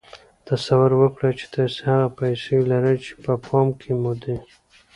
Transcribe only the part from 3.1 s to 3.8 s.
په پام